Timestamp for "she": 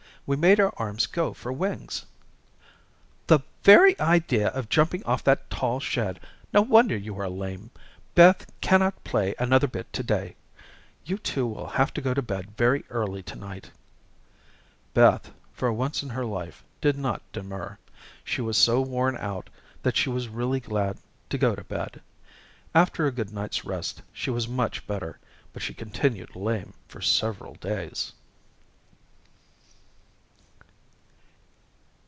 18.23-18.41, 19.97-20.09, 24.13-24.29, 25.63-25.73